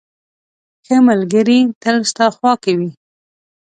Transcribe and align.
•ښه 0.85 0.97
ملګری 1.07 1.59
تل 1.81 1.97
ستا 2.11 2.25
خوا 2.35 2.53
کې 2.63 2.73
وي. 2.79 2.91